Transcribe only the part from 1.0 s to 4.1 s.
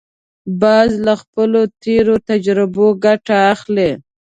له خپلو تېرو تجربو ګټه اخلي